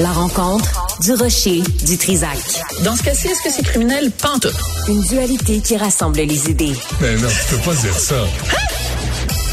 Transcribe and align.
La 0.00 0.10
rencontre 0.12 0.86
du 1.00 1.12
rocher 1.14 1.62
du 1.86 1.96
Trisac. 1.96 2.38
Dans 2.82 2.96
ce 2.96 3.02
cas-ci, 3.02 3.28
est-ce 3.28 3.42
que 3.42 3.50
c'est 3.50 3.62
criminel? 3.62 4.10
Pantoute. 4.10 4.54
Une 4.88 5.02
dualité 5.02 5.60
qui 5.60 5.76
rassemble 5.76 6.18
les 6.18 6.50
idées. 6.50 6.74
Mais 7.00 7.14
non, 7.16 7.28
tu 7.28 7.54
peux 7.54 7.62
pas 7.62 7.74
dire 7.76 7.96
ça. 7.96 8.16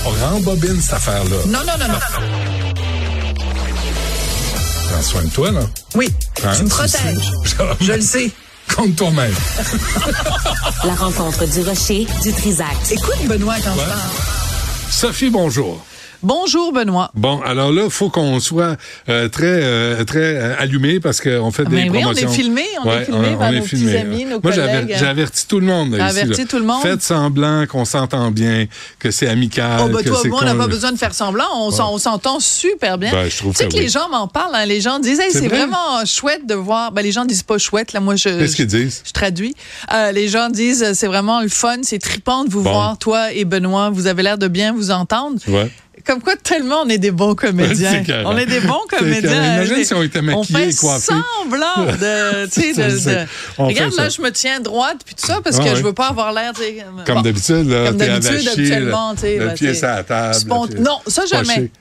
On 0.06 0.10
rembobine 0.32 0.82
cette 0.82 0.94
affaire-là. 0.94 1.38
Non, 1.48 1.60
non, 1.60 1.78
non, 1.80 1.88
non. 1.88 2.00
Prends 4.90 5.02
soin 5.04 5.24
de 5.24 5.30
toi, 5.30 5.52
là. 5.52 5.62
Oui, 5.96 6.10
Hein, 6.44 6.54
tu 6.58 6.64
me 6.64 6.70
protèges. 6.70 7.32
Je 7.80 7.92
le 7.94 8.02
sais. 8.02 8.32
Compte 8.76 8.96
toi-même. 8.96 9.34
La 10.86 10.96
rencontre 10.96 11.46
du 11.46 11.62
rocher 11.62 12.08
du 12.24 12.34
Trisac. 12.34 12.68
Écoute, 12.90 13.28
Benoît, 13.28 13.56
quand 13.64 13.74
je 13.76 13.80
Ouais. 13.80 13.86
parle. 13.86 14.00
Sophie, 14.92 15.30
bonjour. 15.30 15.86
Bonjour, 16.24 16.72
Benoît. 16.72 17.10
Bon, 17.16 17.42
alors 17.42 17.72
là, 17.72 17.90
faut 17.90 18.10
qu'on 18.10 18.40
soit 18.40 18.78
euh, 19.10 19.28
très 19.28 19.46
euh, 19.64 20.04
très 20.04 20.20
euh, 20.36 20.54
allumé 20.60 21.00
parce 21.00 21.20
qu'on 21.20 21.52
fait 21.52 21.66
des 21.66 21.76
Ben 21.76 21.90
oui, 21.92 22.04
on 22.06 22.14
est 22.14 22.28
filmé, 22.28 22.64
on 22.84 22.92
est 22.92 23.06
filmé 23.06 23.36
par 23.40 23.52
nos 23.52 23.62
petits 23.62 23.96
amis, 23.98 24.26
nos 24.26 24.40
Moi, 24.40 24.52
j'aver- 24.52 24.82
collègues. 24.82 24.96
j'ai 25.00 25.08
averti 25.08 25.48
tout 25.48 25.60
le 25.60 25.66
monde. 25.66 25.96
là, 25.96 26.12
ici, 26.12 26.46
tout 26.46 26.60
le 26.60 26.66
monde? 26.66 26.84
Faites 26.84 27.02
semblant 27.02 27.66
qu'on 27.66 27.86
s'entend 27.86 28.30
bien, 28.30 28.68
que 29.00 29.10
c'est 29.10 29.28
amical. 29.28 29.82
Oh, 29.84 29.88
ben 29.90 30.04
que 30.04 30.10
toi, 30.10 30.22
moi, 30.28 30.40
on 30.44 30.46
n'a 30.46 30.54
pas 30.56 30.68
besoin 30.68 30.92
de 30.92 30.98
faire 30.98 31.14
semblant. 31.16 31.46
On 31.56 31.72
s'en- 31.72 31.92
on 31.94 31.98
s'entend 31.98 32.40
super 32.40 33.00
bien. 33.00 33.12
Ben, 33.12 33.28
je 33.30 33.38
trouve 33.38 33.54
tu 33.54 33.58
sais 33.60 33.68
que 33.68 33.74
que 33.74 33.78
les 33.80 33.90
gens 33.90 34.08
m'en 34.10 34.28
parlent. 34.28 34.54
hein. 34.54 34.66
Les 34.66 34.80
gens 34.82 35.00
disent, 35.00 35.20
hey, 35.20 35.32
C'est 35.32 35.40
c'est 35.40 35.48
vrai? 35.48 35.58
vraiment 35.58 36.06
chouette 36.06 36.46
de 36.46 36.54
voir. 36.54 36.92
Ben, 36.92 37.02
les 37.02 37.12
gens 37.12 37.26
disent 37.26 37.42
pas 37.44 37.58
chouette. 37.58 37.94
Là, 37.94 38.00
moi, 38.00 38.16
je. 38.16 38.30
Qu'est-ce 38.30 38.56
qu'ils 38.56 38.68
disent? 38.68 39.02
Je 39.06 39.12
traduis. 39.12 39.56
Euh, 39.92 40.12
les 40.12 40.28
gens 40.28 40.50
disent, 40.50 40.94
c'est 40.94 41.08
vraiment 41.08 41.42
le 41.42 41.50
fun, 41.50 41.78
c'est 41.82 42.00
trippant 42.00 42.44
de 42.46 42.52
vous 42.52 42.62
Bon. 42.62 42.72
voir, 42.72 42.98
toi 43.00 43.34
et 43.34 43.44
Benoît. 43.44 43.90
Vous 43.90 44.06
avez 44.06 44.22
l'air 44.22 44.38
de 44.38 44.48
bien 44.48 44.72
vous 44.72 44.92
entendre. 44.92 45.40
Tu 45.44 45.50
vois? 45.50 45.66
Comme 46.06 46.22
quoi, 46.22 46.36
tellement 46.36 46.82
on 46.84 46.90
est 46.90 46.98
des 46.98 47.12
bons 47.12 47.36
comédiens. 47.36 48.04
On 48.26 48.38
est 48.38 48.46
des 48.46 48.60
bons 48.60 48.82
comédiens. 48.90 49.56
Imagine 49.56 49.76
Des- 49.76 49.86
si 49.86 49.94
on 49.94 50.04
était 50.04 50.22
maquillés 50.22 50.40
On 50.40 50.58
fait 50.58 50.70
et 50.70 50.74
coiffés. 50.76 51.14
semblant 51.14 51.86
de, 51.86 52.48
On 53.58 53.68
Regarde, 53.68 53.94
là, 53.96 54.10
je 54.10 54.22
me 54.22 54.32
tiens 54.32 54.60
droite 54.60 54.98
puis 55.06 55.16
tout 55.16 55.26
ça 55.26 55.40
parce 55.44 55.58
Ah 55.60 55.64
que 55.64 55.70
ouais. 55.70 55.76
je 55.76 55.84
veux 55.84 55.94
pas 55.94 56.08
avoir 56.08 56.34
l'air, 56.34 56.54
Comme 57.06 57.16
bon. 57.16 57.22
d'habitude, 57.22 57.68
là, 57.70 57.88
Comme 57.90 57.98
d'habitude, 57.98 58.48
habituellement, 58.48 59.12
le- 59.12 59.16
tu 59.16 59.22
sais, 59.22 59.38
Le 59.38 59.54
pied 59.54 59.74
sur 59.74 59.88
la 59.88 60.04
table. 60.04 60.36
spont- 60.36 60.68
Non, 60.80 61.00
ça, 61.08 61.26
jamais. 61.26 61.44
Poché. 61.56 61.72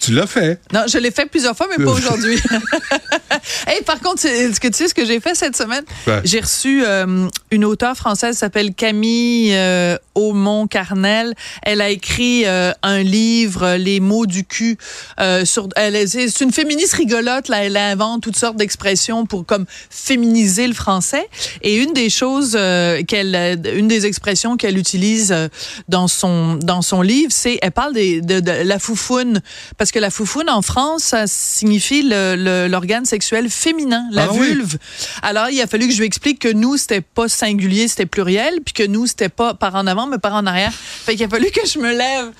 Tu 0.00 0.12
l'as 0.12 0.26
fait. 0.26 0.60
Non, 0.72 0.82
je 0.86 0.98
l'ai 0.98 1.10
fait 1.10 1.26
plusieurs 1.26 1.56
fois, 1.56 1.66
mais 1.76 1.84
pas 1.84 1.90
aujourd'hui. 1.98 2.36
hey, 3.66 3.82
par 3.84 4.00
contre, 4.00 4.24
est-ce 4.26 4.60
que 4.60 4.68
tu 4.68 4.74
sais 4.74 4.88
ce 4.88 4.94
que 4.94 5.04
j'ai 5.04 5.20
fait 5.20 5.34
cette 5.34 5.56
semaine? 5.56 5.84
Ouais. 6.06 6.20
J'ai 6.24 6.40
reçu 6.40 6.82
euh, 6.84 7.28
une 7.50 7.64
auteure 7.64 7.96
française 7.96 8.34
qui 8.36 8.38
s'appelle 8.40 8.74
Camille 8.74 9.54
euh, 9.54 9.96
Aumont-Carnel. 10.14 11.34
Elle 11.62 11.80
a 11.80 11.90
écrit 11.90 12.46
euh, 12.46 12.72
un 12.82 13.02
livre, 13.02 13.74
Les 13.76 14.00
mots 14.00 14.26
du 14.26 14.44
cul. 14.44 14.78
Euh, 15.20 15.44
sur, 15.44 15.68
elle 15.76 15.96
est- 15.96 16.06
c'est 16.06 16.44
une 16.44 16.52
féministe 16.52 16.94
rigolote. 16.94 17.48
Là, 17.48 17.64
elle 17.64 17.76
invente 17.76 18.22
toutes 18.22 18.36
sortes 18.36 18.56
d'expressions 18.56 19.26
pour 19.26 19.44
comme 19.46 19.66
féminiser 19.90 20.66
le 20.66 20.74
français. 20.74 21.26
Et 21.62 21.76
une 21.76 21.92
des 21.92 22.10
choses 22.10 22.54
euh, 22.58 23.02
qu'elle, 23.02 23.34
euh, 23.34 23.56
une 23.76 23.88
des 23.88 24.06
expressions 24.06 24.56
qu'elle 24.56 24.78
utilise 24.78 25.32
euh, 25.32 25.48
dans 25.88 26.08
son 26.08 26.54
dans 26.56 26.82
son 26.82 27.02
livre, 27.02 27.32
c'est 27.32 27.58
elle 27.62 27.72
parle 27.72 27.94
des, 27.94 28.20
de, 28.20 28.40
de 28.40 28.50
la 28.50 28.78
foufoune 28.78 29.40
parce 29.76 29.87
que 29.92 29.98
la 29.98 30.10
foufoune 30.10 30.48
en 30.50 30.62
France, 30.62 31.02
ça 31.04 31.26
signifie 31.26 32.02
l'organe 32.02 33.04
sexuel 33.04 33.50
féminin, 33.50 34.06
la 34.10 34.24
Ah 34.24 34.28
oui. 34.32 34.48
vulve. 34.48 34.76
Alors 35.22 35.48
il 35.50 35.60
a 35.60 35.66
fallu 35.66 35.86
que 35.88 35.92
je 35.92 35.98
lui 35.98 36.06
explique 36.06 36.38
que 36.38 36.52
nous 36.52 36.76
c'était 36.76 37.00
pas 37.00 37.28
singulier, 37.28 37.88
c'était 37.88 38.06
pluriel, 38.06 38.60
puis 38.64 38.74
que 38.74 38.82
nous 38.86 39.06
c'était 39.06 39.28
pas 39.28 39.54
par 39.54 39.74
en 39.74 39.86
avant 39.86 40.06
mais 40.06 40.18
par 40.18 40.34
en 40.34 40.46
arrière. 40.46 40.72
Fait 40.72 41.14
qu'il 41.16 41.24
a 41.26 41.28
fallu 41.28 41.50
que 41.50 41.66
je 41.66 41.78
me 41.78 41.90
lève. 41.92 42.30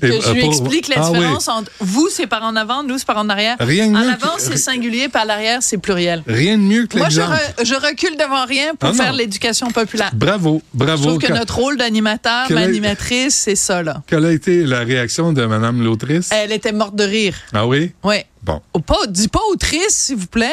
Que 0.00 0.06
Et, 0.06 0.20
je 0.20 0.28
euh, 0.28 0.32
lui 0.32 0.44
explique 0.44 0.88
la 0.88 0.96
Ah 0.98 1.10
oui. 1.10 1.18
différence 1.18 1.48
entre 1.48 1.70
vous, 1.80 2.08
c'est 2.10 2.26
par 2.26 2.42
en 2.42 2.56
avant, 2.56 2.82
nous, 2.82 2.98
c'est 2.98 3.06
par 3.06 3.18
en 3.18 3.28
arrière. 3.28 3.56
Rien 3.60 3.88
de 3.88 3.94
en 3.96 4.00
avant, 4.00 4.34
que- 4.36 4.42
c'est 4.42 4.56
singulier, 4.56 5.08
à 5.14 5.24
l'arrière, 5.24 5.58
c'est 5.62 5.78
pluriel. 5.78 6.22
Rien 6.26 6.56
de 6.58 6.62
mieux 6.62 6.86
que 6.86 6.98
Moi, 6.98 7.08
je, 7.08 7.20
l'exemple. 7.20 7.40
re- 7.58 7.64
je 7.64 7.74
recule 7.74 8.16
devant 8.16 8.44
rien 8.46 8.74
pour 8.74 8.90
Ah 8.90 8.92
faire 8.94 9.12
l'éducation 9.12 9.70
populaire. 9.70 10.10
Bravo, 10.14 10.62
Je 10.72 10.78
bravo. 10.78 11.06
trouve 11.06 11.18
que 11.18 11.26
Quand- 11.28 11.34
notre 11.34 11.54
rôle 11.56 11.76
d'animateur, 11.76 12.48
d'animatrice, 12.48 13.34
c'est 13.34 13.56
ça, 13.56 13.82
là. 13.82 14.02
Quelle 14.06 14.24
a 14.24 14.32
été 14.32 14.64
la 14.64 14.80
réaction 14.80 15.32
de 15.32 15.44
Madame 15.46 15.82
l'autrice? 15.82 16.30
Elle 16.32 16.52
était 16.52 16.72
morte 16.72 16.96
de 16.96 17.04
rire. 17.04 17.34
Ah 17.52 17.66
oui? 17.66 17.92
Oui. 18.02 18.16
Bon. 18.42 18.60
Oh, 18.74 18.80
pas, 18.80 19.06
dis 19.08 19.28
pas 19.28 19.40
autrice, 19.50 19.88
s'il 19.90 20.16
vous 20.16 20.26
plaît. 20.26 20.52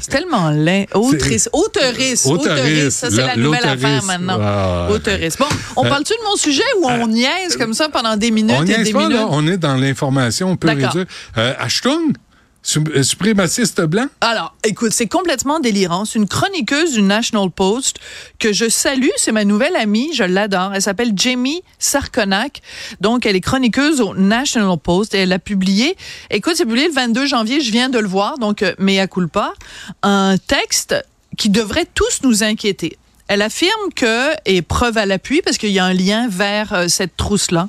C'est 0.00 0.10
tellement 0.10 0.50
laid. 0.50 0.86
Autrice. 0.94 1.48
Auteurice. 1.52 2.26
Auteurice. 2.26 2.94
Ça, 2.94 3.10
c'est 3.10 3.16
la 3.26 3.36
nouvelle 3.36 3.64
affaire 3.66 4.04
maintenant. 4.04 4.38
Ah, 4.40 4.88
Auteurice. 4.90 5.36
Bon, 5.36 5.46
on 5.76 5.84
Euh, 5.84 5.88
parle-tu 5.88 6.12
de 6.12 6.24
mon 6.28 6.36
sujet 6.36 6.62
ou 6.80 6.86
on 6.88 7.06
niaise 7.08 7.56
comme 7.58 7.74
ça 7.74 7.88
pendant 7.88 8.16
des 8.16 8.30
minutes 8.30 8.54
On 8.58 8.62
et 8.64 8.82
des 8.84 8.92
pas, 8.92 8.98
minutes? 9.00 9.16
là. 9.16 9.26
On 9.30 9.46
est 9.46 9.56
dans 9.56 9.74
l'information 9.74 10.54
et 10.54 10.66
D'accord. 10.66 10.92
dure. 10.92 11.04
Euh, 11.38 11.54
Ashton, 11.58 11.98
euh, 11.98 12.12
suprémaciste 12.66 13.80
blanc? 13.82 14.06
Alors, 14.20 14.54
écoute, 14.64 14.92
c'est 14.92 15.06
complètement 15.06 15.60
délirant. 15.60 16.04
C'est 16.04 16.18
une 16.18 16.28
chroniqueuse 16.28 16.92
du 16.94 17.02
National 17.02 17.50
Post 17.50 17.98
que 18.38 18.52
je 18.52 18.68
salue. 18.68 19.08
C'est 19.16 19.32
ma 19.32 19.44
nouvelle 19.44 19.76
amie. 19.76 20.10
Je 20.14 20.24
l'adore. 20.24 20.72
Elle 20.74 20.82
s'appelle 20.82 21.12
Jamie 21.14 21.62
Sarkonak. 21.78 22.62
Donc, 23.00 23.24
elle 23.24 23.36
est 23.36 23.40
chroniqueuse 23.40 24.00
au 24.00 24.14
National 24.14 24.78
Post 24.78 25.14
et 25.14 25.18
elle 25.18 25.32
a 25.32 25.38
publié, 25.38 25.96
écoute, 26.30 26.54
c'est 26.56 26.66
publié 26.66 26.88
le 26.88 26.94
22 26.94 27.26
janvier. 27.26 27.60
Je 27.60 27.70
viens 27.70 27.88
de 27.88 27.98
le 27.98 28.08
voir. 28.08 28.38
Donc, 28.38 28.62
euh, 28.62 28.74
mea 28.78 29.06
culpa. 29.06 29.52
Un 30.02 30.36
texte 30.38 30.94
qui 31.36 31.50
devrait 31.50 31.86
tous 31.94 32.20
nous 32.22 32.42
inquiéter. 32.42 32.98
Elle 33.28 33.42
affirme 33.42 33.92
que, 33.94 34.30
et 34.44 34.62
preuve 34.62 34.98
à 34.98 35.06
l'appui, 35.06 35.42
parce 35.42 35.58
qu'il 35.58 35.70
y 35.70 35.78
a 35.78 35.84
un 35.84 35.92
lien 35.92 36.28
vers 36.28 36.72
euh, 36.72 36.88
cette 36.88 37.16
trousse-là, 37.16 37.68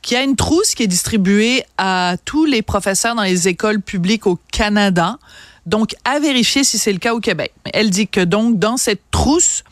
qu'il 0.00 0.16
y 0.16 0.20
a 0.20 0.22
une 0.22 0.36
trousse 0.36 0.74
qui 0.74 0.82
est 0.82 0.88
distribuée 0.88 1.64
à 1.76 2.16
tous 2.24 2.46
les 2.46 2.62
professeurs 2.62 3.14
dans 3.14 3.22
les 3.22 3.48
écoles 3.48 3.80
publiques 3.80 4.26
au 4.26 4.38
Canada. 4.50 5.18
Donc, 5.66 5.94
à 6.04 6.20
vérifier 6.20 6.64
si 6.64 6.78
c'est 6.78 6.92
le 6.92 6.98
cas 6.98 7.14
au 7.14 7.20
Québec. 7.20 7.52
Elle 7.72 7.90
dit 7.90 8.08
que 8.08 8.20
donc, 8.20 8.58
dans 8.58 8.76
cette 8.76 9.02
trousse 9.10 9.62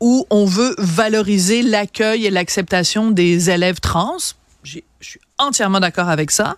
où 0.00 0.26
on 0.30 0.44
veut 0.44 0.74
valoriser 0.78 1.62
l'accueil 1.62 2.26
et 2.26 2.30
l'acceptation 2.30 3.10
des 3.10 3.50
élèves 3.50 3.80
trans, 3.80 4.16
je 4.62 4.80
suis 5.00 5.20
entièrement 5.38 5.80
d'accord 5.80 6.08
avec 6.08 6.30
ça, 6.30 6.56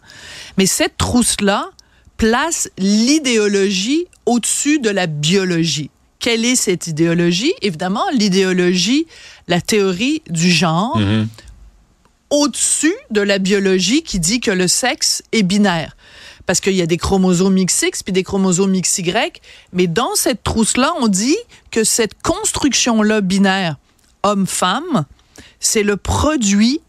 mais 0.56 0.66
cette 0.66 0.96
trousse-là 0.96 1.70
place 2.16 2.70
l'idéologie 2.78 4.06
au-dessus 4.26 4.78
de 4.78 4.90
la 4.90 5.06
biologie. 5.06 5.90
Quelle 6.20 6.44
est 6.44 6.54
cette 6.56 6.86
idéologie? 6.86 7.52
Évidemment, 7.62 8.04
l'idéologie, 8.12 9.06
la 9.48 9.60
théorie 9.60 10.22
du 10.30 10.50
genre, 10.50 10.96
Mhm. 10.98 11.26
au-dessus 12.30 12.94
de 13.10 13.20
la 13.20 13.38
biologie 13.38 14.02
qui 14.02 14.20
dit 14.20 14.38
que 14.40 14.50
le 14.52 14.68
sexe 14.68 15.22
est 15.32 15.42
binaire. 15.42 15.96
Parce 16.46 16.60
qu'il 16.60 16.74
y 16.74 16.82
a 16.82 16.86
des 16.86 16.96
chromosomes 16.96 17.56
XX 17.64 18.02
puis 18.02 18.12
des 18.12 18.22
chromosomes 18.22 18.72
XY, 18.80 19.12
mais 19.72 19.86
dans 19.86 20.14
cette 20.14 20.42
trousse-là, 20.42 20.92
on 21.00 21.08
dit 21.08 21.36
que 21.70 21.84
cette 21.84 22.20
construction-là 22.22 23.20
binaire, 23.20 23.76
homme-femme, 24.22 25.04
c'est 25.58 25.82
le 25.82 25.96
produit 25.96 26.80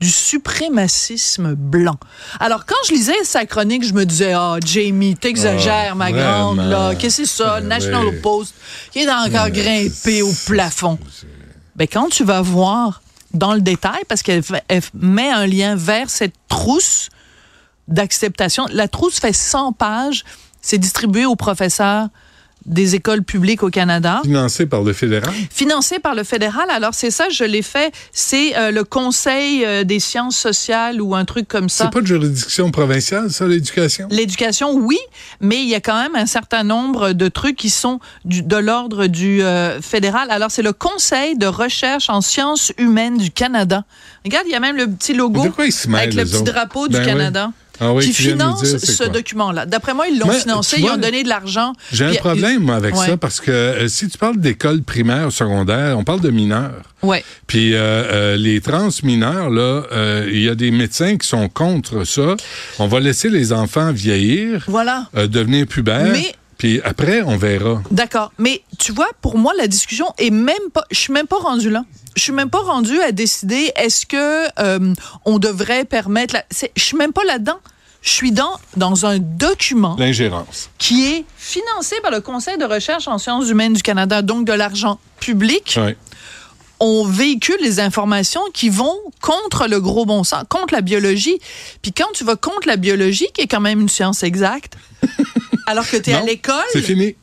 du 0.00 0.08
suprémacisme 0.10 1.54
blanc. 1.54 1.96
Alors, 2.38 2.66
quand 2.66 2.76
je 2.86 2.92
lisais 2.92 3.24
sa 3.24 3.46
chronique, 3.46 3.84
je 3.84 3.92
me 3.94 4.04
disais, 4.04 4.32
ah, 4.32 4.56
Jamie, 4.64 5.16
t'exagères, 5.16 5.90
Ah, 5.92 5.94
ma 5.96 6.10
vraiment. 6.10 6.54
grande, 6.54 6.68
là. 6.68 6.94
Qu'est-ce 6.94 7.22
que 7.22 7.26
c'est 7.26 7.36
ça? 7.42 7.60
Ben 7.60 7.68
National 7.68 8.06
oui. 8.06 8.20
Post, 8.20 8.54
qui 8.92 9.00
est 9.00 9.10
encore 9.10 9.50
grimpé 9.50 10.22
au 10.22 10.32
plafond. 10.46 10.98
Ben, 11.74 11.88
quand 11.90 12.08
tu 12.10 12.22
vas 12.24 12.42
voir 12.42 13.02
dans 13.34 13.54
le 13.54 13.60
détail, 13.60 14.02
parce 14.08 14.22
qu'elle 14.22 14.42
met 14.94 15.30
un 15.30 15.46
lien 15.46 15.74
vers 15.74 16.08
cette 16.10 16.34
trousse 16.48 17.08
d'acceptation, 17.88 18.66
la 18.70 18.86
trousse 18.88 19.18
fait 19.18 19.32
100 19.32 19.72
pages, 19.72 20.24
c'est 20.62 20.78
distribué 20.78 21.26
aux 21.26 21.36
professeurs 21.36 22.08
des 22.68 22.94
écoles 22.94 23.22
publiques 23.22 23.62
au 23.62 23.70
Canada 23.70 24.20
Financé 24.22 24.66
par 24.66 24.82
le 24.82 24.92
fédéral? 24.92 25.32
financé 25.50 25.98
par 25.98 26.14
le 26.14 26.22
fédéral. 26.24 26.66
Alors 26.70 26.94
c'est 26.94 27.10
ça, 27.10 27.28
je 27.30 27.44
l'ai 27.44 27.62
fait. 27.62 27.92
C'est 28.12 28.56
euh, 28.56 28.70
le 28.70 28.84
Conseil 28.84 29.64
euh, 29.64 29.84
des 29.84 30.00
sciences 30.00 30.36
sociales 30.36 31.00
ou 31.02 31.14
un 31.14 31.24
truc 31.24 31.48
comme 31.48 31.68
ça. 31.68 31.84
C'est 31.84 31.92
pas 31.92 32.00
de 32.00 32.06
juridiction 32.06 32.70
provinciale, 32.70 33.30
ça, 33.30 33.46
l'éducation? 33.46 34.06
L'éducation, 34.10 34.72
oui, 34.74 34.98
mais 35.40 35.56
il 35.62 35.68
y 35.68 35.74
a 35.74 35.80
quand 35.80 36.00
même 36.00 36.14
un 36.14 36.26
certain 36.26 36.62
nombre 36.62 37.12
de 37.12 37.28
trucs 37.28 37.56
qui 37.56 37.70
sont 37.70 38.00
du- 38.24 38.42
de 38.42 38.56
l'ordre 38.56 39.06
du 39.06 39.42
euh, 39.42 39.80
fédéral. 39.80 40.30
Alors, 40.30 40.50
c'est 40.50 40.62
le 40.62 40.72
Conseil 40.72 41.36
de 41.36 41.46
recherche 41.46 42.10
en 42.10 42.20
sciences 42.20 42.72
humaines 42.78 43.18
du 43.18 43.30
Canada. 43.30 43.84
Regarde, 44.24 44.44
il 44.46 44.52
y 44.52 44.56
a 44.56 44.60
même 44.60 44.76
le 44.76 44.86
petit 44.88 45.14
logo 45.14 45.40
avec 45.40 46.14
le 46.14 46.24
petit 46.24 46.36
autres? 46.36 46.44
drapeau 46.44 46.88
Ben 46.88 46.94
du 46.94 46.98
oui. 47.00 47.06
Canada. 47.06 47.50
Ah 47.80 47.92
oui, 47.92 48.04
qui 48.06 48.12
finance 48.12 48.64
ce 48.64 49.04
document-là. 49.04 49.66
D'après 49.66 49.94
moi, 49.94 50.08
ils 50.08 50.18
l'ont 50.18 50.30
financé, 50.30 50.76
ils 50.80 50.84
ont 50.90 50.96
donné 50.96 51.22
de 51.22 51.28
l'argent. 51.28 51.72
J'ai 51.92 52.04
un 52.06 52.10
Puis, 52.10 52.18
problème 52.18 52.62
moi, 52.64 52.74
avec 52.76 52.94
Ouais. 52.96 53.06
ça 53.06 53.16
parce 53.16 53.40
que 53.40 53.50
euh, 53.50 53.88
si 53.88 54.08
tu 54.08 54.18
parles 54.18 54.38
d'école 54.38 54.82
primaire 54.82 55.28
ou 55.28 55.30
secondaire, 55.30 55.96
on 55.98 56.04
parle 56.04 56.20
de 56.20 56.30
mineurs. 56.30 56.82
Ouais. 57.02 57.24
Puis 57.46 57.74
euh, 57.74 57.78
euh, 57.78 58.36
les 58.36 58.60
trans 58.60 58.88
mineurs, 59.02 59.50
là, 59.50 59.84
euh, 59.92 60.28
il 60.32 60.42
y 60.42 60.48
a 60.48 60.54
des 60.54 60.70
médecins 60.70 61.16
qui 61.16 61.26
sont 61.28 61.48
contre 61.48 62.04
ça. 62.04 62.34
On 62.78 62.88
va 62.88 63.00
laisser 63.00 63.28
les 63.30 63.52
enfants 63.52 63.92
vieillir, 63.92 64.64
Voilà. 64.68 65.06
euh, 65.16 65.26
devenir 65.28 65.66
pubères. 65.66 66.10
Mais- 66.12 66.34
Puis 66.58 66.80
après, 66.82 67.22
on 67.22 67.36
verra. 67.36 67.80
D'accord. 67.92 68.32
Mais 68.38 68.62
tu 68.80 68.90
vois, 68.90 69.10
pour 69.22 69.38
moi, 69.38 69.52
la 69.56 69.68
discussion 69.68 70.06
est 70.18 70.30
même 70.30 70.56
pas. 70.74 70.82
Je 70.90 70.96
suis 70.98 71.12
même 71.12 71.28
pas 71.28 71.36
rendue 71.38 71.70
là. 71.70 71.84
Je 72.18 72.24
suis 72.24 72.32
même 72.32 72.50
pas 72.50 72.58
rendue 72.60 73.00
à 73.00 73.12
décider 73.12 73.72
est-ce 73.76 74.04
que 74.04 74.48
euh, 74.60 74.92
on 75.24 75.38
devrait 75.38 75.84
permettre. 75.84 76.34
La, 76.34 76.44
je 76.76 76.82
suis 76.82 76.96
même 76.96 77.12
pas 77.12 77.24
là-dedans. 77.24 77.58
Je 78.02 78.10
suis 78.10 78.32
dans, 78.32 78.52
dans 78.76 79.06
un 79.06 79.18
document 79.18 79.96
L'ingérence. 79.98 80.70
qui 80.78 81.06
est 81.06 81.24
financé 81.36 81.96
par 82.02 82.10
le 82.10 82.20
Conseil 82.20 82.58
de 82.58 82.64
recherche 82.64 83.06
en 83.08 83.18
sciences 83.18 83.48
humaines 83.48 83.72
du 83.74 83.82
Canada, 83.82 84.22
donc 84.22 84.44
de 84.46 84.52
l'argent 84.52 84.98
public. 85.20 85.78
Oui. 85.80 85.94
On 86.80 87.04
véhicule 87.04 87.56
les 87.60 87.80
informations 87.80 88.40
qui 88.54 88.68
vont 88.68 88.96
contre 89.20 89.66
le 89.66 89.80
gros 89.80 90.04
bon 90.06 90.22
sens, 90.24 90.44
contre 90.48 90.74
la 90.74 90.80
biologie. 90.80 91.38
Puis 91.82 91.92
quand 91.92 92.10
tu 92.14 92.22
vas 92.24 92.36
contre 92.36 92.66
la 92.68 92.76
biologie, 92.76 93.26
qui 93.34 93.42
est 93.42 93.46
quand 93.48 93.60
même 93.60 93.80
une 93.80 93.88
science 93.88 94.22
exacte, 94.22 94.74
alors 95.66 95.88
que 95.88 95.96
tu 95.96 96.10
es 96.10 96.14
à 96.14 96.22
l'école, 96.22 96.54
C'est 96.72 96.82
fini. 96.82 97.14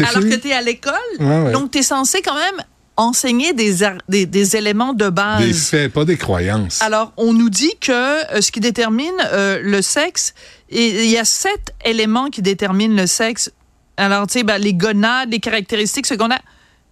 Alors 0.00 0.22
fini. 0.22 0.30
que 0.30 0.40
tu 0.40 0.48
es 0.48 0.52
à 0.54 0.62
l'école, 0.62 0.94
Ouais, 1.20 1.40
ouais. 1.44 1.52
donc 1.52 1.70
tu 1.70 1.78
es 1.78 1.82
censé 1.82 2.20
quand 2.22 2.34
même 2.34 2.62
enseigner 2.96 3.52
des, 3.52 3.76
des, 4.08 4.26
des 4.26 4.56
éléments 4.56 4.92
de 4.92 5.08
base. 5.08 5.44
Des 5.44 5.52
faits, 5.52 5.92
pas 5.92 6.04
des 6.04 6.16
croyances. 6.16 6.82
Alors, 6.82 7.12
on 7.16 7.32
nous 7.32 7.50
dit 7.50 7.74
que 7.80 7.92
euh, 7.92 8.40
ce 8.40 8.52
qui 8.52 8.60
détermine 8.60 9.14
euh, 9.32 9.60
le 9.62 9.82
sexe, 9.82 10.34
il 10.70 11.06
y 11.06 11.18
a 11.18 11.24
sept 11.24 11.74
éléments 11.84 12.28
qui 12.28 12.42
déterminent 12.42 12.94
le 12.94 13.06
sexe. 13.06 13.50
Alors, 13.96 14.26
tu 14.26 14.38
sais, 14.38 14.44
ben, 14.44 14.58
les 14.58 14.74
gonades, 14.74 15.30
les 15.30 15.40
caractéristiques 15.40 16.06
secondaires. 16.06 16.42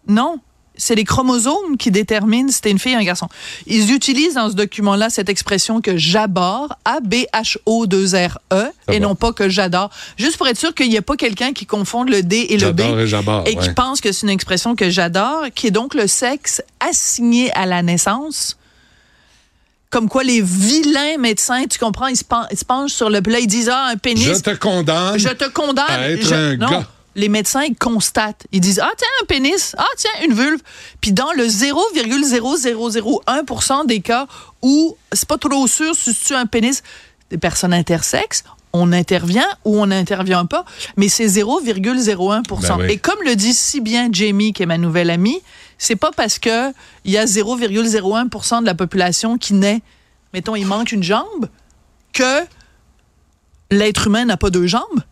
Non, 0.06 0.40
c'est 0.80 0.94
les 0.94 1.04
chromosomes 1.04 1.76
qui 1.78 1.90
déterminent 1.90 2.50
si 2.50 2.60
t'es 2.60 2.70
une 2.70 2.78
fille 2.78 2.96
ou 2.96 2.98
un 2.98 3.04
garçon. 3.04 3.28
Ils 3.66 3.92
utilisent 3.92 4.34
dans 4.34 4.48
ce 4.50 4.54
document-là 4.54 5.10
cette 5.10 5.28
expression 5.28 5.80
que 5.80 5.96
j'aborde, 5.96 6.72
A-B-H-O-2-R-E, 6.84 8.38
Ça 8.50 8.70
et 8.88 8.98
va. 8.98 8.98
non 8.98 9.14
pas 9.14 9.32
que 9.32 9.48
j'adore. 9.48 9.90
Juste 10.16 10.36
pour 10.36 10.48
être 10.48 10.58
sûr 10.58 10.74
qu'il 10.74 10.88
n'y 10.88 10.96
ait 10.96 11.00
pas 11.00 11.16
quelqu'un 11.16 11.52
qui 11.52 11.66
confonde 11.66 12.08
le 12.10 12.22
D 12.22 12.46
et 12.50 12.56
le 12.56 12.72
B 12.72 12.80
et 12.80 13.50
et 13.50 13.56
qui 13.56 13.68
ouais. 13.68 13.74
pense 13.74 14.00
que 14.00 14.12
c'est 14.12 14.22
une 14.26 14.30
expression 14.30 14.74
que 14.74 14.90
j'adore, 14.90 15.44
qui 15.54 15.68
est 15.68 15.70
donc 15.70 15.94
le 15.94 16.06
sexe 16.06 16.62
assigné 16.80 17.52
à 17.52 17.66
la 17.66 17.82
naissance. 17.82 18.56
Comme 19.90 20.08
quoi 20.08 20.22
les 20.22 20.40
vilains 20.40 21.18
médecins, 21.18 21.64
tu 21.68 21.78
comprends, 21.78 22.06
ils 22.06 22.16
se, 22.16 22.22
pen- 22.24 22.46
ils 22.52 22.58
se 22.58 22.64
penchent 22.64 22.92
sur 22.92 23.10
le 23.10 23.20
plat, 23.22 23.40
ils 23.40 23.48
disent 23.48 23.68
ah 23.72 23.86
un 23.90 23.96
pénis, 23.96 24.24
Je 24.24 24.34
te 24.34 24.54
condamne. 24.54 25.18
je 25.18 25.28
te 25.30 25.48
condamne. 25.48 25.86
à 25.90 26.10
être 26.10 26.24
Je- 26.26 26.34
un 26.34 26.56
non. 26.56 26.70
gars. 26.70 26.86
Les 27.20 27.28
médecins 27.28 27.62
ils 27.64 27.76
constatent, 27.76 28.46
ils 28.50 28.60
disent 28.60 28.80
ah 28.82 28.90
tiens 28.96 29.06
un 29.22 29.26
pénis, 29.26 29.76
ah 29.76 29.84
tiens 29.98 30.10
une 30.24 30.32
vulve. 30.32 30.62
Puis 31.02 31.12
dans 31.12 31.32
le 31.32 31.44
0,0001% 31.44 33.86
des 33.86 34.00
cas 34.00 34.26
où 34.62 34.96
c'est 35.12 35.28
pas 35.28 35.36
trop 35.36 35.66
sûr 35.66 35.94
si 35.94 36.14
tu 36.14 36.34
un 36.34 36.46
pénis 36.46 36.82
des 37.28 37.36
personnes 37.36 37.74
intersexes, 37.74 38.42
on 38.72 38.90
intervient 38.92 39.48
ou 39.66 39.78
on 39.80 39.86
n'intervient 39.86 40.46
pas, 40.46 40.64
mais 40.96 41.10
c'est 41.10 41.26
0,01%. 41.26 42.46
Ben 42.46 42.78
oui. 42.78 42.92
Et 42.92 42.96
comme 42.96 43.22
le 43.22 43.36
dit 43.36 43.52
si 43.52 43.82
bien 43.82 44.08
Jamie, 44.10 44.54
qui 44.54 44.62
est 44.62 44.66
ma 44.66 44.78
nouvelle 44.78 45.10
amie, 45.10 45.42
c'est 45.76 45.96
pas 45.96 46.12
parce 46.12 46.38
que 46.38 46.72
il 47.04 47.12
y 47.12 47.18
a 47.18 47.26
0,01% 47.26 48.60
de 48.60 48.66
la 48.66 48.74
population 48.74 49.36
qui 49.36 49.52
naît, 49.52 49.82
mettons, 50.32 50.56
il 50.56 50.66
manque 50.66 50.92
une 50.92 51.02
jambe, 51.02 51.50
que 52.14 52.46
l'être 53.70 54.06
humain 54.06 54.24
n'a 54.24 54.38
pas 54.38 54.48
deux 54.48 54.66
jambes. 54.66 55.02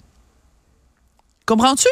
Comprends-tu? 1.49 1.89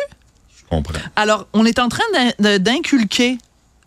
Je 0.54 0.62
comprends. 0.68 0.98
Alors, 1.16 1.48
on 1.54 1.64
est 1.64 1.78
en 1.78 1.88
train 1.88 2.04
d'inculquer 2.38 3.38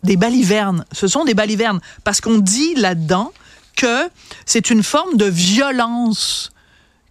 des 0.02 0.16
balivernes. 0.16 0.84
Ce 0.90 1.06
sont 1.06 1.24
des 1.24 1.34
balivernes 1.34 1.78
parce 2.02 2.20
qu'on 2.20 2.38
dit 2.38 2.74
là-dedans 2.74 3.32
que 3.76 4.10
c'est 4.46 4.70
une 4.70 4.82
forme 4.82 5.16
de 5.16 5.26
violence 5.26 6.50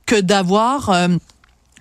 que 0.06 0.19
d'avoir 0.19 0.89
euh, 0.89 1.07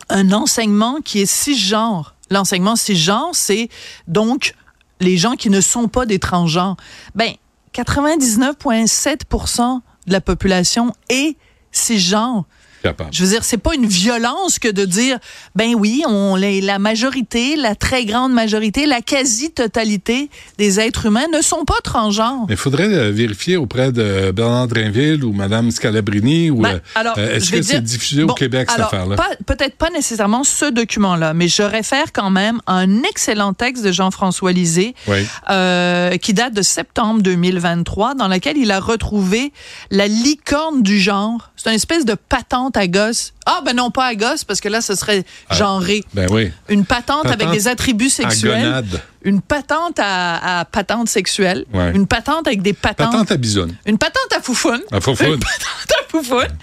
un 0.08 0.32
enseignement 0.32 0.98
qui 1.04 1.20
est 1.20 1.26
cisgenre. 1.26 2.14
L'enseignement 2.30 2.76
cisgenre, 2.76 3.30
c'est 3.32 3.68
donc 4.06 4.54
les 5.00 5.16
gens 5.16 5.34
qui 5.34 5.50
ne 5.50 5.60
sont 5.60 5.88
pas 5.88 6.06
des 6.06 6.20
transgenres. 6.20 6.76
Ben, 7.16 7.32
99,7% 7.74 9.80
de 10.06 10.12
la 10.12 10.20
population 10.20 10.92
est 11.08 11.36
cisgenre. 11.72 12.44
Capable. 12.82 13.10
Je 13.12 13.24
veux 13.24 13.30
dire, 13.30 13.44
c'est 13.44 13.58
pas 13.58 13.74
une 13.74 13.86
violence 13.86 14.58
que 14.58 14.68
de 14.68 14.84
dire, 14.84 15.18
ben 15.54 15.74
oui, 15.74 16.02
on 16.06 16.36
la, 16.36 16.60
la 16.60 16.78
majorité, 16.78 17.56
la 17.56 17.74
très 17.74 18.04
grande 18.04 18.32
majorité, 18.32 18.86
la 18.86 19.00
quasi-totalité 19.00 20.30
des 20.58 20.80
êtres 20.80 21.06
humains 21.06 21.26
ne 21.32 21.42
sont 21.42 21.64
pas 21.64 21.80
transgenres. 21.82 22.46
Il 22.48 22.56
faudrait 22.56 22.84
euh, 22.92 23.10
vérifier 23.10 23.56
auprès 23.56 23.92
de 23.92 24.30
Bernard 24.30 24.68
Drinville 24.68 25.24
ou 25.24 25.32
Mme 25.32 25.70
Scalabrini 25.70 26.50
ou 26.50 26.58
Ben, 26.62 26.80
euh, 26.96 27.02
euh, 27.18 27.36
est-ce 27.36 27.50
que 27.50 27.62
c'est 27.62 27.80
diffusé 27.82 28.24
Bon, 28.24 28.32
au 28.32 28.34
Québec 28.34 28.68
cette 28.70 28.80
affaire-là? 28.80 29.16
Peut-être 29.46 29.76
pas 29.76 29.90
nécessairement 29.90 30.44
ce 30.44 30.66
document-là, 30.66 31.34
mais 31.34 31.48
je 31.48 31.62
réfère 31.62 32.12
quand 32.12 32.30
même 32.30 32.60
à 32.66 32.74
un 32.74 33.02
excellent 33.02 33.52
texte 33.54 33.84
de 33.84 33.92
Jean-François 33.92 34.52
Lisée 34.52 34.94
Oui. 35.06 35.26
euh, 35.50 36.16
qui 36.18 36.34
date 36.34 36.54
de 36.54 36.62
septembre 36.62 37.22
2023, 37.22 38.14
dans 38.14 38.28
lequel 38.28 38.56
il 38.56 38.70
a 38.70 38.80
retrouvé 38.80 39.52
la 39.90 40.06
licorne 40.08 40.82
du 40.82 40.98
genre. 41.00 41.50
C'est 41.56 41.70
une 41.70 41.76
espèce 41.76 42.04
de 42.04 42.14
patente 42.14 42.67
à 42.76 42.86
gosse. 42.86 43.32
Ah, 43.46 43.60
ben 43.64 43.74
non, 43.74 43.90
pas 43.90 44.06
à 44.06 44.14
gosse, 44.14 44.44
parce 44.44 44.60
que 44.60 44.68
là, 44.68 44.80
ce 44.80 44.94
serait 44.94 45.24
genré. 45.50 46.04
Ben 46.14 46.26
oui. 46.30 46.52
Une 46.68 46.84
patente, 46.84 47.26
avec 47.26 47.50
des 47.50 47.68
attributs 47.68 48.10
sexuels. 48.10 48.84
Une 49.22 49.40
patente 49.40 49.98
à, 49.98 50.60
à 50.60 50.64
patente 50.64 51.08
sexuelle. 51.08 51.64
Ouais. 51.72 51.92
Une 51.94 52.06
patente 52.06 52.46
avec 52.46 52.62
des 52.62 52.72
patentes. 52.72 53.10
Patente 53.10 53.32
à 53.32 53.36
bisonne. 53.36 53.74
Une 53.84 53.98
patente 53.98 54.32
à 54.36 54.40
foufoune. 54.40 54.80
À 54.92 55.00
foufoune. 55.00 55.26
Une 55.34 55.38
patente 55.38 55.90
à 55.90 56.08
foufoune. 56.08 56.56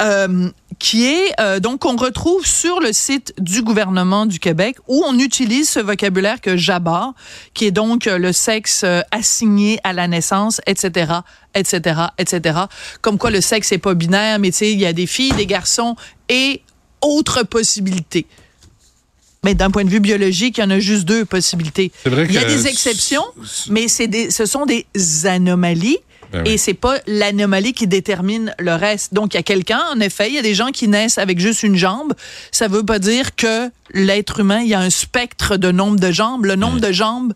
Euh, 0.00 0.50
qui 0.82 1.06
est 1.06 1.32
euh, 1.40 1.60
donc 1.60 1.80
qu'on 1.80 1.96
retrouve 1.96 2.44
sur 2.44 2.80
le 2.80 2.92
site 2.92 3.32
du 3.38 3.62
gouvernement 3.62 4.26
du 4.26 4.40
Québec 4.40 4.78
où 4.88 5.04
on 5.06 5.16
utilise 5.16 5.68
ce 5.68 5.78
vocabulaire 5.78 6.40
que 6.40 6.56
j'aborde, 6.56 7.14
qui 7.54 7.66
est 7.66 7.70
donc 7.70 8.08
euh, 8.08 8.18
le 8.18 8.32
sexe 8.32 8.82
euh, 8.82 9.00
assigné 9.12 9.78
à 9.84 9.92
la 9.92 10.08
naissance, 10.08 10.60
etc., 10.66 11.12
etc., 11.54 12.00
etc. 12.18 12.58
Comme 13.00 13.16
quoi 13.16 13.30
le 13.30 13.40
sexe 13.40 13.70
est 13.70 13.78
pas 13.78 13.94
binaire, 13.94 14.40
mais 14.40 14.50
tu 14.50 14.58
sais, 14.58 14.72
il 14.72 14.80
y 14.80 14.86
a 14.86 14.92
des 14.92 15.06
filles, 15.06 15.32
des 15.34 15.46
garçons 15.46 15.94
et 16.28 16.62
autres 17.00 17.44
possibilités. 17.44 18.26
Mais 19.44 19.54
d'un 19.54 19.70
point 19.70 19.84
de 19.84 19.90
vue 19.90 20.00
biologique, 20.00 20.58
il 20.58 20.62
y 20.62 20.64
en 20.64 20.70
a 20.70 20.80
juste 20.80 21.04
deux 21.04 21.24
possibilités. 21.24 21.92
Il 22.06 22.32
y 22.32 22.38
a 22.38 22.44
des 22.44 22.66
exceptions, 22.66 23.24
mais 23.70 23.86
c'est 23.86 24.08
des, 24.08 24.32
ce 24.32 24.46
sont 24.46 24.66
des 24.66 24.86
anomalies. 25.26 25.98
Ben 26.32 26.42
oui. 26.46 26.52
Et 26.52 26.58
c'est 26.58 26.74
pas 26.74 26.98
l'anomalie 27.06 27.72
qui 27.74 27.86
détermine 27.86 28.54
le 28.58 28.74
reste. 28.74 29.12
Donc, 29.14 29.34
il 29.34 29.36
y 29.36 29.40
a 29.40 29.42
quelqu'un, 29.42 29.82
en 29.94 30.00
effet, 30.00 30.28
il 30.28 30.34
y 30.34 30.38
a 30.38 30.42
des 30.42 30.54
gens 30.54 30.68
qui 30.72 30.88
naissent 30.88 31.18
avec 31.18 31.38
juste 31.38 31.62
une 31.62 31.76
jambe. 31.76 32.14
Ça 32.50 32.68
veut 32.68 32.84
pas 32.84 32.98
dire 32.98 33.34
que 33.36 33.70
l'être 33.92 34.40
humain, 34.40 34.60
il 34.60 34.68
y 34.68 34.74
a 34.74 34.80
un 34.80 34.90
spectre 34.90 35.56
de 35.56 35.70
nombre 35.70 36.00
de 36.00 36.10
jambes. 36.10 36.44
Le 36.46 36.56
nombre 36.56 36.80
de 36.80 36.90
jambes, 36.92 37.32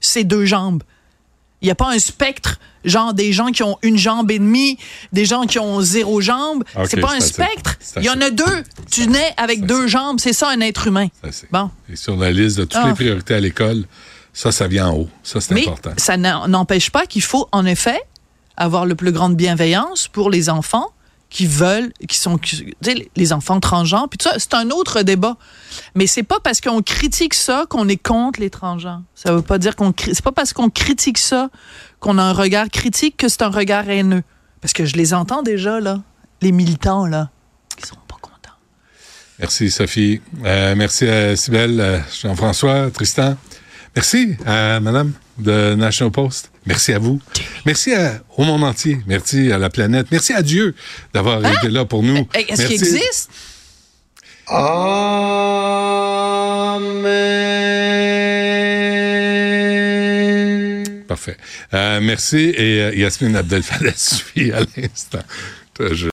c'est 0.00 0.24
deux 0.24 0.44
jambes. 0.44 0.82
Il 1.60 1.64
n'y 1.66 1.72
a 1.72 1.74
pas 1.74 1.90
un 1.90 1.98
spectre, 1.98 2.60
genre 2.84 3.14
des 3.14 3.32
gens 3.32 3.48
qui 3.48 3.64
ont 3.64 3.78
une 3.82 3.98
jambe 3.98 4.30
et 4.30 4.38
demie, 4.38 4.78
des 5.12 5.24
gens 5.24 5.42
qui 5.44 5.58
ont 5.58 5.80
zéro 5.80 6.20
jambe. 6.20 6.62
Ok, 6.76 6.86
c'est 6.88 7.00
pas 7.00 7.12
un 7.14 7.20
spectre. 7.20 7.76
Il 7.96 8.04
y 8.04 8.10
en 8.10 8.20
a 8.20 8.30
deux. 8.30 8.62
Tu 8.92 9.08
nais 9.08 9.34
avec 9.36 9.66
deux 9.66 9.88
jambes. 9.88 10.20
C'est 10.20 10.32
ça, 10.32 10.50
un 10.50 10.60
être 10.60 10.86
humain. 10.86 11.08
Bon. 11.50 11.68
Et 11.92 11.96
sur 11.96 12.16
la 12.16 12.30
liste 12.30 12.58
de 12.58 12.64
toutes 12.64 12.80
Ah. 12.80 12.86
les 12.86 12.94
priorités 12.94 13.34
à 13.34 13.40
l'école, 13.40 13.84
ça, 14.32 14.52
ça 14.52 14.68
vient 14.68 14.88
en 14.90 14.94
haut. 14.98 15.08
Ça, 15.24 15.40
c'est 15.40 15.52
important. 15.60 15.90
ça 15.96 16.16
n'empêche 16.16 16.90
pas 16.90 17.06
qu'il 17.06 17.22
faut, 17.22 17.48
en 17.50 17.66
effet, 17.66 18.00
avoir 18.58 18.84
le 18.86 18.94
plus 18.94 19.12
grande 19.12 19.34
bienveillance 19.36 20.08
pour 20.08 20.28
les 20.30 20.50
enfants 20.50 20.88
qui 21.30 21.46
veulent, 21.46 21.92
qui 22.08 22.16
sont, 22.16 22.38
qui- 22.38 22.74
les 23.16 23.32
enfants 23.34 23.60
transgenres. 23.60 24.08
Puis 24.08 24.16
tout 24.18 24.28
ça, 24.28 24.36
c'est 24.38 24.54
un 24.54 24.70
autre 24.70 25.02
débat. 25.02 25.36
Mais 25.94 26.06
c'est 26.06 26.22
pas 26.22 26.38
parce 26.42 26.60
qu'on 26.62 26.80
critique 26.82 27.34
ça 27.34 27.66
qu'on 27.68 27.86
est 27.88 28.02
contre 28.02 28.40
les 28.40 28.48
transgenres. 28.50 29.02
Ça 29.14 29.34
veut 29.34 29.42
pas 29.42 29.58
dire 29.58 29.76
qu'on, 29.76 29.92
c'est 29.98 30.22
pas 30.24 30.32
parce 30.32 30.52
qu'on 30.54 30.70
critique 30.70 31.18
ça 31.18 31.50
qu'on 32.00 32.16
a 32.18 32.22
un 32.22 32.32
regard 32.32 32.68
critique 32.70 33.16
que 33.18 33.28
c'est 33.28 33.42
un 33.42 33.50
regard 33.50 33.88
haineux. 33.90 34.22
Parce 34.62 34.72
que 34.72 34.84
je 34.86 34.96
les 34.96 35.12
entends 35.14 35.42
déjà 35.42 35.80
là, 35.80 36.00
les 36.40 36.50
militants 36.52 37.06
là, 37.06 37.28
qui 37.76 37.86
sont 37.86 37.94
pas 38.08 38.16
contents. 38.20 38.56
Merci, 39.38 39.70
Sophie. 39.70 40.20
Euh, 40.44 40.74
merci 40.76 41.06
à 41.06 41.36
Sybelle, 41.36 41.78
euh, 41.80 41.98
Jean-François, 42.22 42.90
Tristan. 42.90 43.36
Merci 43.94 44.34
à 44.46 44.80
Madame 44.80 45.12
de 45.36 45.74
National 45.74 46.10
Post. 46.10 46.50
Merci 46.68 46.92
à 46.92 46.98
vous. 46.98 47.18
Merci 47.64 47.94
à- 47.94 48.20
au 48.36 48.44
monde 48.44 48.62
entier. 48.62 48.98
Merci 49.06 49.50
à 49.50 49.58
la 49.58 49.70
planète. 49.70 50.08
Merci 50.12 50.34
à 50.34 50.42
Dieu 50.42 50.74
d'avoir 51.14 51.44
été 51.44 51.68
là 51.70 51.84
pour 51.86 52.02
nous. 52.02 52.18
Hein? 52.18 52.26
Est-ce 52.48 52.66
qu'il 52.66 52.74
existe? 52.74 53.30
Amen. 59.68 61.04
Parfait. 61.06 61.36
Euh, 61.74 62.00
merci 62.00 62.52
et 62.56 62.80
euh, 62.82 62.94
Yasmine 62.94 63.36
Abdel-Fallah 63.36 63.92
suit 63.96 64.52
à 64.52 64.60
l'instant. 64.76 65.22
Je- 65.80 66.06